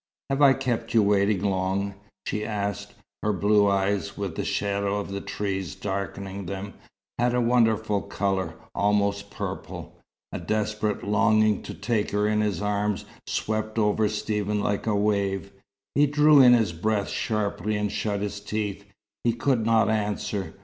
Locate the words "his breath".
16.53-17.09